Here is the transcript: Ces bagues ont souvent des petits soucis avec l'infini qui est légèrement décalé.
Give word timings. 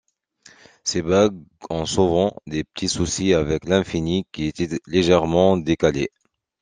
Ces 0.83 1.03
bagues 1.03 1.37
ont 1.69 1.85
souvent 1.85 2.33
des 2.47 2.63
petits 2.63 2.89
soucis 2.89 3.35
avec 3.35 3.65
l'infini 3.65 4.25
qui 4.31 4.45
est 4.47 4.79
légèrement 4.87 5.57
décalé. 5.57 6.09